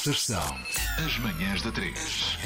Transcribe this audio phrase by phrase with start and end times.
[0.00, 0.56] Estas são
[1.04, 2.38] as manhãs da 3.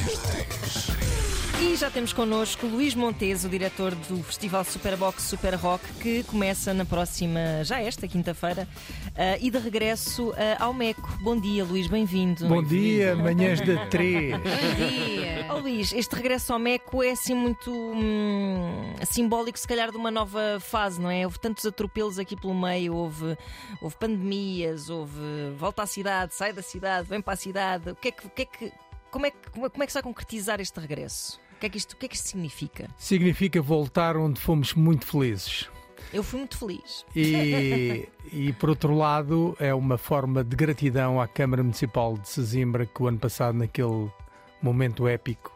[1.61, 6.75] E já temos connosco Luís Montes, o diretor do Festival Superbox Super Rock, que começa
[6.75, 8.69] na próxima, já esta quinta-feira,
[9.11, 11.09] uh, e de regresso uh, ao MECO.
[11.23, 12.49] Bom dia, Luís, bem-vindo.
[12.49, 14.33] Bom dia, manhãs da 3.
[14.33, 14.41] Bom
[14.77, 15.47] dia.
[15.49, 20.11] Oh, Luís, este regresso ao MECO é assim muito hum, simbólico, se calhar, de uma
[20.11, 21.25] nova fase, não é?
[21.25, 23.39] Houve tantos atropelos aqui pelo meio, houve,
[23.81, 25.21] houve pandemias, houve
[25.57, 27.91] volta à cidade, sai da cidade, vem para a cidade.
[27.91, 28.73] O que é que, o que, é que
[29.11, 31.41] como, é que, como é que se vai concretizar este regresso?
[31.57, 32.89] O que é que isto, o que é que isto significa?
[32.99, 35.69] Significa voltar onde fomos muito felizes.
[36.13, 37.05] Eu fui muito feliz.
[37.15, 42.87] E, e, por outro lado, é uma forma de gratidão à Câmara Municipal de Sesimbra,
[42.87, 44.11] que o ano passado, naquele
[44.63, 45.53] momento épico,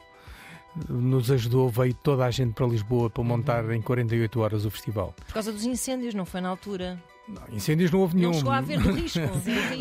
[0.88, 5.14] nos ajudou, veio toda a gente para Lisboa para montar em 48 horas o festival.
[5.26, 7.02] Por causa dos incêndios, não foi na altura?
[7.28, 8.30] Não, incêndios não houve nenhum.
[8.30, 9.20] Não chegou a haver risco.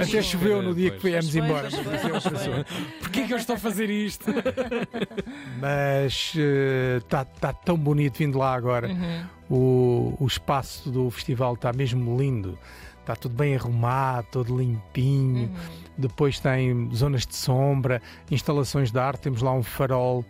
[0.02, 1.70] Até choveu no dia que viemos Pois embora.
[1.72, 2.66] pois é pois.
[3.00, 4.26] Porquê que eu estou a fazer isto?
[5.60, 6.34] Mas
[6.98, 8.90] está tá tão bonito vindo lá agora.
[8.90, 9.26] Uhum.
[9.50, 12.58] O, o espaço do festival está mesmo lindo.
[13.00, 15.48] Está tudo bem arrumado, todo limpinho.
[15.48, 15.56] Uhum.
[15.98, 19.22] Depois tem zonas de sombra, instalações de arte.
[19.22, 20.26] Temos lá um farol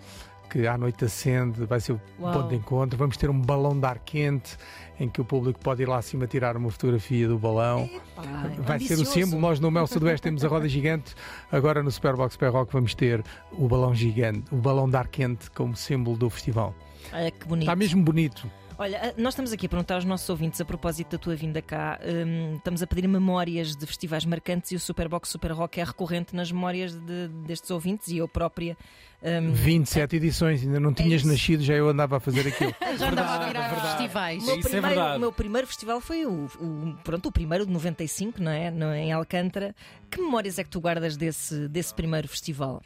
[0.58, 2.34] que à noite acende, vai ser o Uau.
[2.34, 2.98] ponto de encontro.
[2.98, 4.58] Vamos ter um balão de ar quente
[5.00, 7.88] em que o público pode ir lá acima tirar uma fotografia do balão.
[8.16, 8.24] Pá,
[8.58, 9.40] Vai ser o símbolo.
[9.40, 11.14] Nós no Mel Sudoeste temos a roda gigante.
[11.52, 15.52] Agora no Superbox Super Rock vamos ter o balão gigante, o balão de ar quente
[15.52, 16.74] como símbolo do festival.
[17.14, 17.66] Olha que bonito.
[17.66, 18.50] Está mesmo bonito.
[18.80, 21.64] Olha, ah, nós estamos aqui a perguntar aos nossos ouvintes a propósito da tua vinda
[21.64, 22.00] cá.
[22.06, 26.36] hum, estamos a pedir memórias de festivais marcantes e o Superbox Super Rock é recorrente
[26.36, 28.78] nas memórias de- destes ouvintes e eu própria.
[29.24, 31.32] hum, 27 edições, ainda não tinhas isso.
[31.32, 32.72] nascido, já eu andava a fazer aquilo.
[33.00, 34.46] Já andava a virar festivais.
[34.46, 35.18] meu, Isso é primeiro, verdade.
[35.18, 38.70] o meu primeiro festival foi o, o- pronto, o primeiro de 95, não é?
[38.70, 39.76] No- em Alcântara.
[40.12, 42.84] Que memórias é que tu guardas desse, desse primeiro festival?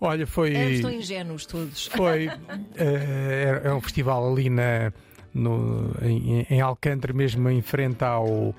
[0.00, 0.54] Olha, foi.
[0.54, 1.86] Éramos tão ingênuos todos.
[1.88, 2.26] Foi.
[2.76, 4.92] eh, é, é um festival ali na,
[5.36, 8.54] no, em, em Alcântara, mesmo em frente ao.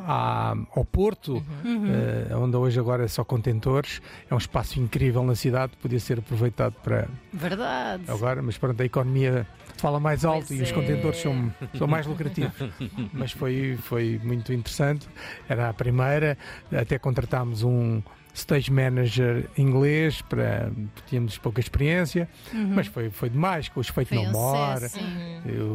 [0.00, 5.34] à- ao Porto, eh, onde hoje agora é só contentores, é um espaço incrível na
[5.34, 8.04] cidade, podia ser aproveitado para Verdade.
[8.06, 9.44] agora, mas pronto, a economia
[9.76, 10.72] fala mais alto Pois e os é.
[10.72, 12.52] contentores são, são mais lucrativos.
[13.12, 15.08] mas foi, foi muito interessante,
[15.48, 16.38] era a primeira,
[16.72, 18.00] até contratámos um
[18.34, 20.70] stage manager inglês para
[21.06, 25.00] tínhamos pouca experiência, mas foi, foi demais, com os Foi No um More, sucesso,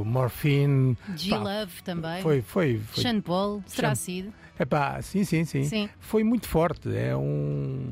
[0.02, 2.22] o Morphine, G-Love também.
[2.22, 3.04] foi, foi, foi.
[3.04, 4.34] Sean Paul, Sean- sido.
[4.60, 5.90] Epá, sim, sim, sim, Sim.
[6.00, 7.90] Foi muito forte, é um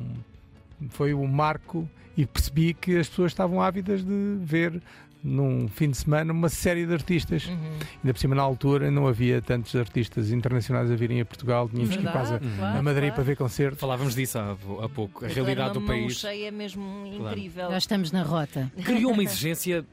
[0.90, 4.80] foi um marco e percebi que as pessoas estavam ávidas de ver
[5.22, 7.46] num fim de semana uma série de artistas.
[7.46, 7.56] Uhum.
[8.02, 11.96] Ainda por cima, na altura, não havia tantos artistas internacionais a virem a Portugal, tínhamos
[11.96, 13.14] que ir quase a, Verdade, a Madrid claro.
[13.14, 13.80] para ver concertos.
[13.80, 14.52] Falávamos disso há,
[14.84, 17.70] há pouco, a realidade do país cheia mesmo incrível.
[17.70, 18.70] Já estamos na rota.
[18.84, 19.84] criou uma exigência,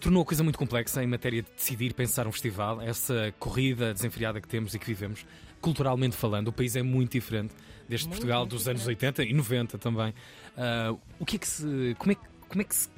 [0.00, 4.40] tornou a coisa muito complexa em matéria de decidir pensar um festival, essa corrida desenfreada
[4.40, 5.26] que temos e que vivemos,
[5.60, 7.52] culturalmente falando, o país é muito diferente
[7.88, 9.20] deste Muito, Portugal muito dos anos diferente.
[9.20, 10.14] 80 e 90 também.
[10.56, 11.94] Ah, o que é que se.
[11.98, 12.88] Como é, que- como é que se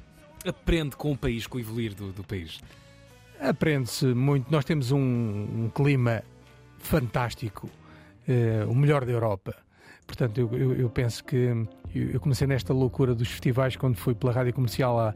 [0.45, 2.59] aprende com o país, com o evoluir do, do país?
[3.39, 4.51] Aprende-se muito.
[4.51, 6.23] Nós temos um, um clima
[6.77, 7.69] fantástico,
[8.27, 9.55] eh, o melhor da Europa.
[10.05, 11.67] Portanto, eu, eu- eu penso que eu,
[12.13, 15.13] eu comecei nesta loucura dos festivais quando fui pela rádio comercial a,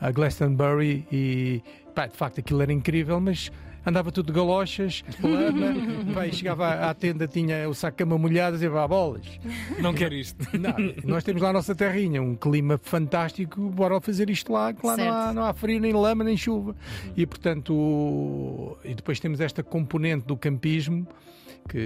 [0.00, 1.62] a Glastonbury e
[1.94, 3.50] pá, de facto aquilo era incrível, mas
[3.84, 8.54] andava tudo de galochas, lama, e chegava à, tenda, tinha o saco de cama molhado
[8.54, 9.26] e dizia, vá, bolas.
[9.80, 10.46] Não quero isto.
[10.58, 14.86] Não, nós temos lá a nossa terrinha, um clima fantástico, bora fazer isto lá, que
[14.86, 16.74] lá não há, não há frio, nem lama, nem chuva.
[17.16, 21.06] E portanto, o- e depois temos esta componente do campismo
[21.68, 21.78] que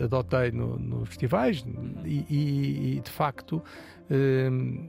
[0.00, 1.64] eh, adotei no- nos festivais
[2.04, 3.62] e, e- e, de facto
[4.10, 4.88] hum,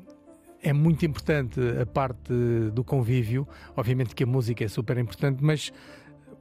[0.61, 2.33] é muito importante a parte
[2.73, 3.47] do convívio.
[3.75, 5.71] Obviamente que a música é super importante, mas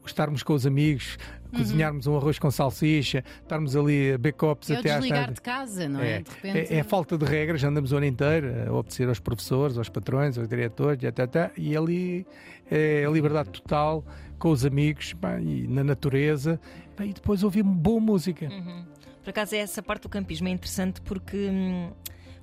[0.04, 1.16] estarmos com os amigos,
[1.54, 5.34] cozinharmos um arroz com salsicha, estarmos ali a backups É até às desligar tarde.
[5.34, 6.16] de casa, não é?
[6.16, 6.72] É, De repente.
[6.72, 9.88] é, é a falta de regras, andamos o ano inteiro a obedecer aos professores, aos
[9.88, 12.26] patrões, aos diretores, e, até, até, e ali
[12.70, 14.04] é a liberdade total
[14.38, 16.58] com os amigos pá, e na natureza
[16.96, 18.46] pá, e depois ouvir boa música.
[18.48, 18.84] Uhum.
[19.22, 21.36] Por acaso, essa parte do campismo é interessante porque.
[21.36, 21.90] hum,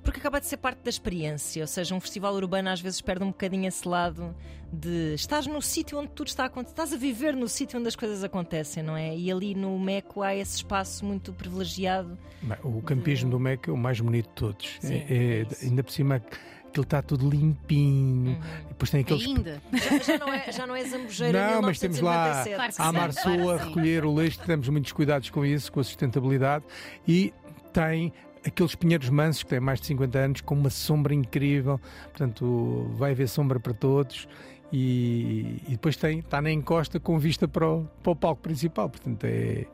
[0.02, 3.22] Porque acaba de ser parte da experiência, ou seja, um festival urbano às vezes perde
[3.22, 4.34] um bocadinho esse lado
[4.72, 7.88] de estás no sítio onde tudo está a acontecer, estás a viver no sítio onde
[7.88, 9.14] as coisas acontecem, não é?
[9.16, 12.16] E ali no Meco há esse espaço muito privilegiado.
[12.62, 14.78] O campismo do MEC é o mais bonito de todos.
[14.80, 18.40] Sim, É- é- é ainda por cima aquilo está tudo limpinho, Uhum.
[18.68, 19.60] depois tem aqueles Ainda.
[19.72, 22.54] Já, já não é, já não é Zambujeira Não, mas temos lá 1997.
[22.56, 25.44] Claro que a sim, Mar claro Sul a recolher o lixo, temos muitos cuidados com
[25.44, 26.64] isso, com a sustentabilidade
[27.06, 27.34] e
[27.72, 28.12] tem
[28.46, 31.80] aqueles pinheiros mansos que têm mais de 50 anos, com uma sombra incrível.
[32.04, 34.26] Portanto, vai haver sombra para todos.
[34.72, 38.88] E, e depois tem, está na encosta com vista para o, para o palco principal.
[38.88, 39.66] Portanto, é,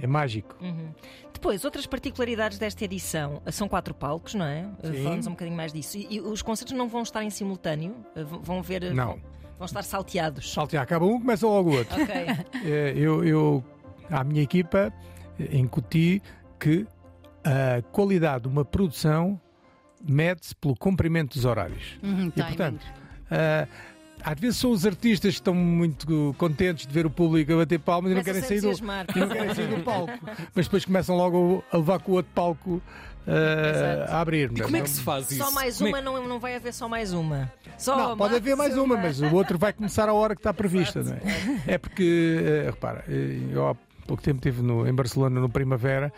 [0.00, 0.56] é mágico.
[0.60, 0.88] Uhum.
[1.32, 4.68] Depois, outras particularidades desta edição são quatro palcos, não é?
[5.02, 5.98] Falamos um bocadinho mais disso.
[5.98, 7.94] E, e os concertos não vão estar em simultâneo?
[8.14, 8.84] V- Vão ver.
[8.84, 9.18] uh, Não.
[9.58, 10.52] Vão, estar salteados.
[10.52, 12.00] Saltear, acaba um, começa logo o outro.
[12.00, 12.14] Ok.
[12.64, 13.64] Eh, eu, eu,
[14.10, 14.92] à minha equipa,
[15.38, 16.22] eh, incuti
[16.58, 16.86] que
[17.44, 19.40] a qualidade de uma produção
[20.02, 21.98] mede-se pelo comprimento dos horários.
[22.02, 22.84] Uhum, E, portanto,
[23.30, 23.66] ah,
[24.22, 27.78] às vezes são os artistas que estão muito contentes de ver o público a bater
[27.78, 30.12] palmas e não querem a sair do, e não querem sair do palco.
[30.54, 32.82] Mas depois começam logo a levar com o outro palco
[33.26, 34.12] Exato.
[34.12, 34.50] a abrir.
[34.54, 35.42] E como é que se faz isso?
[35.42, 37.50] Só mais Como é uma, não, não vai haver só mais uma.
[37.78, 40.52] Só Não, pode haver mais uma, mas o outro vai começar a hora que está
[40.52, 41.20] prevista, não é?
[41.74, 43.76] É porque, eh, repara, eh, eu há
[44.06, 46.12] pouco tempo estive no- em Barcelona no Primavera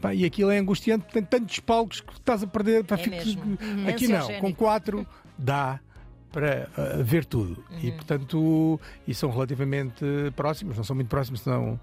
[0.00, 2.84] pá, e aquilo é angustiante, tem tantos palcos que estás a perder.
[2.84, 3.58] Pá, É fico- mesmo.
[3.88, 5.06] Aqui não, com quatro
[5.38, 5.80] dá
[6.32, 7.62] para eh, ver tudo.
[7.82, 10.04] E portanto, e são relativamente
[10.36, 11.80] próximos, não são muito próximos, senão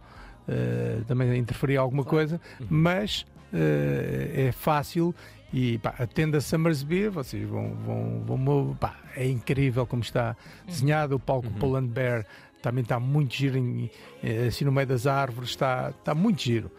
[0.48, 5.14] eh, também interferir alguma coisa, mas eh, é fácil.
[5.54, 7.74] E pá, a tenda Summersby, vocês vão.
[7.76, 10.36] vão, vão pá, é incrível como está
[10.68, 11.16] desenhado.
[11.16, 12.26] O palco Poland Bear
[12.70, 13.90] também está muito giro, em-
[14.24, 16.72] eh, assim no meio das árvores, está, está muito giro.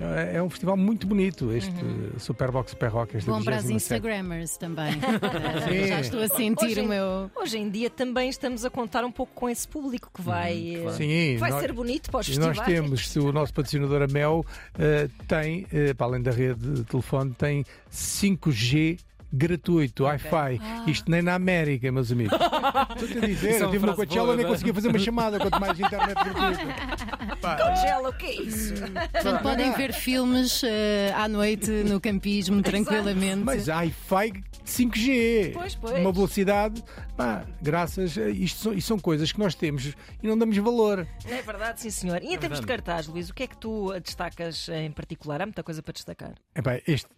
[0.00, 1.70] É é um festival muito bonito, este
[2.18, 3.16] Superbox Super Rock.
[3.24, 3.74] Bom para as 27ª.
[3.76, 4.92] Instagrammers também.
[5.70, 7.30] Eh, Já estou a sentir Hoje- o meu.
[7.36, 10.78] Hoje em dia também estamos a contar um pouco com esse público que vai.
[10.82, 10.88] claro.
[10.88, 12.56] eh, Sim, vai nós- ser bonito para os E festivais.
[12.56, 14.44] nós temos, o nosso patrocinador a Mel
[14.76, 18.98] eh, tem, eh, para além da rede de telefone, tem 5G
[19.34, 20.60] gratuito, Wi-Fi.
[20.86, 22.38] Isto nem na América, meus amigos.
[22.94, 24.48] Estou-te a dizer, eu tive no Coachella boa, nem é?
[24.48, 27.76] conseguia fazer uma chamada, quanto mais internet gratuita.
[27.82, 28.74] Gela, o que é isso?
[29.12, 33.42] Portanto, podem ver filmes eh, à noite no campismo, tranquilamente.
[33.44, 35.98] mas Wi-Fi 5G, Pois, pois.
[35.98, 36.82] uma velocidade,
[37.16, 41.06] pá, graças a isto são, isto são coisas que nós temos e não damos valor.
[41.28, 42.22] É verdade, sim, senhor.
[42.22, 45.42] E em termos de cartaz, Luís, o que é que tu destacas em particular?
[45.42, 46.34] Há muita coisa para destacar.
[46.54, 47.08] Epá, este,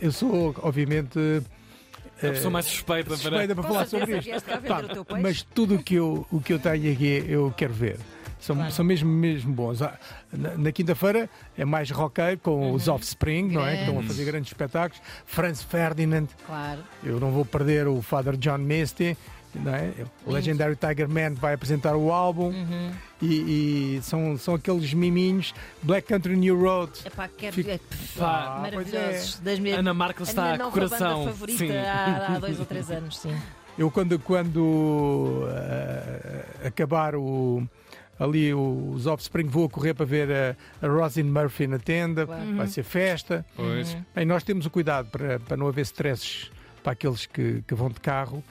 [0.00, 1.18] eu sou, obviamente,
[2.16, 3.16] A pessoa mais suspeita para.
[3.18, 4.44] suspeita para Com falar sobre isto.
[4.66, 7.98] Pá, mas tudo o que eu, o que eu tenho aqui eu quero ver.
[8.40, 9.82] São, são mesmo, mesmo bons.
[9.82, 9.98] Ah,
[10.32, 12.72] Na, na quinta-feira é mais roqueiro com Uhum.
[12.74, 13.72] os Offspring, não é?
[13.74, 14.08] Que estão a Grandes.
[14.16, 15.02] fazer grandes espetáculos.
[15.26, 16.80] Franz Ferdinand, Claro.
[17.02, 19.16] eu não vou perder o Father John Misty.
[19.54, 19.92] Não é?
[20.26, 22.90] O Legendary Tiger Man vai apresentar o álbum Uhum.
[23.22, 26.92] e, e são, são aqueles miminhos Black Country New Road.
[27.04, 27.80] Epá, quero Fico- ver.
[28.18, 29.40] Pá, Maravilhosos.
[29.40, 29.78] Das minhas...
[29.78, 31.20] Ana Markel está a nova coração.
[31.20, 31.76] banda favorita Sim.
[31.78, 33.34] há, há dois ou três anos, sim.
[33.78, 37.66] Eu quando, quando ah, acabar o,
[38.18, 40.56] ali os Offspring vou a correr para ver a,
[40.86, 42.56] a Rosin Murphy na tenda, Claro.
[42.56, 43.44] vai ser festa.
[43.54, 43.96] Pois.
[44.14, 46.50] Bem, nós temos o cuidado para, para não haver stresses
[46.82, 48.42] para aqueles que, que vão de carro.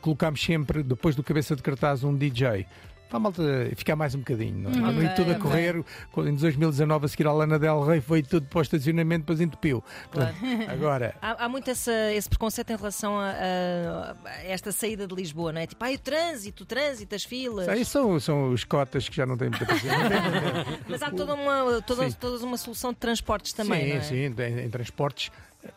[0.00, 2.66] Colocamos sempre, depois do cabeça de cartaz, um DJ.
[3.08, 3.42] Para a malta
[3.76, 4.74] ficar mais um bocadinho, não é?
[4.92, 8.46] Hum, ok, toda a correr, em 2019 a seguir à Lana Del Rey veio tudo
[8.48, 9.82] para o estacionamento, depois entupiu.
[10.10, 10.34] Claro.
[10.68, 14.14] Agora, Há, há muito essa- esse preconceito em relação a, a-
[14.44, 15.66] esta saída de Lisboa, não é?
[15.68, 17.68] Tipo, ai, o trânsito, o trânsito, as filas.
[17.68, 20.00] aí são, são os cotas que já não têm muita paciência.
[20.88, 24.00] Mas há toda uma, toda, toda uma solução de transportes também, sim, é?
[24.00, 25.30] sim, em, em transportes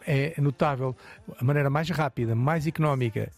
[0.06, 0.96] é notável.
[1.40, 3.32] A maneira mais rápida, mais económica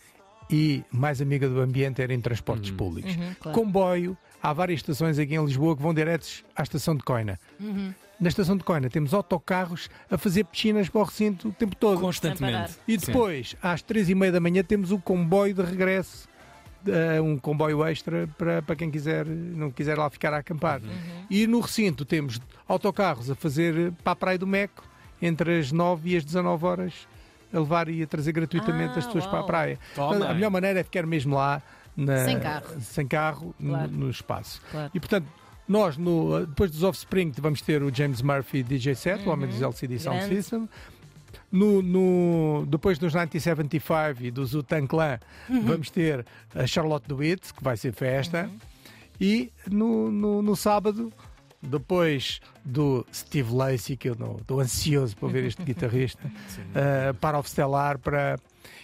[0.51, 3.15] e mais amiga do ambiente era em transportes públicos.
[3.15, 3.57] Uhum, claro.
[3.57, 7.39] Comboio, há várias estações aqui em Lisboa que vão diretos à estação de Coina.
[7.59, 7.93] Uhum.
[8.19, 12.01] Na estação de Coina temos autocarros a fazer piscinas para o recinto o tempo todo.
[12.01, 12.73] Constantemente.
[12.87, 13.05] E Sim.
[13.07, 16.29] depois, às três e meia da manhã, temos o comboio de regresso.
[16.85, 20.81] eh, um comboio extra para, para quem quiser, não quiser lá ficar a acampar.
[21.29, 24.83] E no recinto temos autocarros a fazer para a Praia do Meco
[25.21, 27.07] entre as 9 e as 19 horas
[27.53, 29.47] a levar e a trazer gratuitamente Ah, as pessoas para a uau.
[29.47, 29.79] praia.
[29.95, 30.25] Toma.
[30.27, 31.61] A melhor maneira é ficar mesmo lá
[31.95, 32.81] na- Sem carro.
[32.81, 33.91] sem carro, no- Claro.
[33.91, 34.61] no, espaço.
[34.71, 34.91] Claro.
[34.93, 35.27] E portanto,
[35.67, 39.61] nós, no- depois dos Offspring, vamos ter o James Murphy DJ set, o homem dos
[39.61, 40.25] LCD Sound Uhum.
[40.27, 40.41] Grande.
[40.41, 40.69] System.
[41.51, 45.61] No, no- depois dos 1975 e do Zutan Clan, Uhum.
[45.63, 48.43] vamos ter a Charlotte DeWitt, que vai ser festa.
[48.49, 48.57] Uhum.
[49.19, 51.11] E no, no, no sábado,
[51.61, 57.39] depois do Steve Lacey, que eu não- estou ansioso para ver este guitarrista, uh, para
[57.39, 58.37] o Stellar para.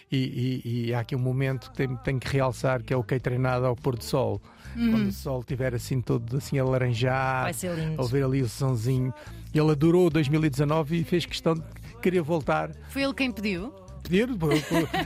[0.09, 3.03] E, e- e há aqui um momento que tenho, tenho que realçar que é o
[3.03, 4.41] que é treinado ao pôr do sol.
[4.73, 7.49] Quando o sol estiver assim todo assim alaranjado,
[7.97, 9.13] ouvir ali o sonzinho.
[9.53, 11.63] Ele adorou 2019 e fez questão de
[12.01, 12.71] querer voltar.
[12.89, 13.73] Foi ele quem pediu?
[14.09, 14.29] Pedir.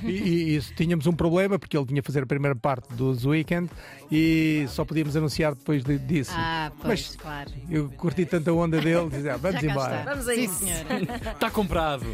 [0.03, 3.25] e, e, e tínhamos um problema, porque ele tinha a fazer a primeira parte dos
[3.25, 3.69] Weekend
[4.11, 6.31] e só podíamos anunciar depois de- disso.
[6.35, 7.51] Ah, pois, Mas- claro.
[7.69, 9.99] Eu curti tanta onda dele, dizer, ah, vamos embora.
[9.99, 10.11] está.
[10.11, 10.53] Vamos a Sim, isso.
[10.65, 10.99] senhora.
[11.33, 12.05] Está comprado.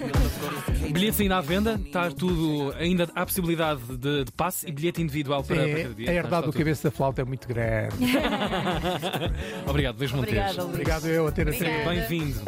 [0.91, 2.73] Bilhetes ainda à venda, está tudo.
[2.77, 6.09] Ainda há possibilidade de, de passe e bilhete individual para, para É, cada dia.
[6.09, 7.95] a Está- herdade do cabeça da flauta é muito grande.
[9.67, 10.39] Obrigado, Luís Monteiro.
[10.39, 10.73] Obrigada, Luís.
[10.73, 11.51] Obrigado eu a ter a.
[11.51, 12.41] Bem-vindo.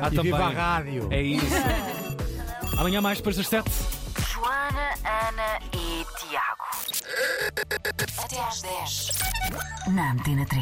[0.00, 0.22] Há E também.
[0.32, 1.08] viva a rádio.
[1.10, 1.44] É isso.
[2.76, 3.70] Amanhã mais depois das sete.
[4.32, 6.66] Joana, Ana e Tiago.
[8.24, 9.10] Até às 10.
[9.88, 10.60] Na Antena 3.